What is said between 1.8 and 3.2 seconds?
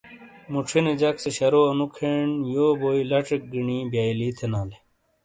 کھین یو بوئی